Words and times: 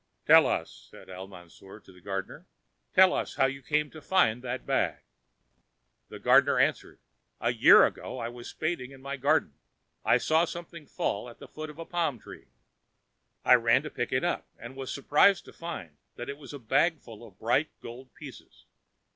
"Tell 0.25 0.47
us," 0.47 0.87
said 0.89 1.11
Al 1.11 1.27
Mansour 1.27 1.79
to 1.81 1.91
the 1.91 2.01
gardener, 2.01 2.47
"tell 2.95 3.13
us 3.13 3.35
how 3.35 3.45
you 3.45 3.61
came 3.61 3.91
to 3.91 4.01
find 4.01 4.41
that 4.41 4.65
bag." 4.65 5.03
The 6.09 6.17
gardener 6.17 6.57
answered: 6.57 6.97
"A 7.39 7.53
year 7.53 7.85
ago, 7.85 8.19
as 8.19 8.25
I 8.25 8.29
was 8.29 8.49
spading 8.49 8.89
in 8.89 8.99
my 9.03 9.15
garden, 9.15 9.53
I 10.03 10.17
saw 10.17 10.45
something 10.45 10.87
fall 10.87 11.29
at 11.29 11.37
the 11.37 11.47
foot 11.47 11.69
of 11.69 11.77
a 11.77 11.85
palm 11.85 12.17
tree. 12.17 12.47
I 13.45 13.53
ran 13.53 13.83
to 13.83 13.91
pick 13.91 14.11
it 14.11 14.23
up 14.23 14.47
and 14.57 14.75
was 14.75 14.91
surprised 14.91 15.45
to 15.45 15.53
find 15.53 15.97
that 16.15 16.29
it 16.29 16.39
was 16.39 16.51
a 16.51 16.57
bag 16.57 16.99
full 16.99 17.23
of 17.23 17.37
bright 17.37 17.69
gold 17.79 18.11
pieces. 18.15 18.65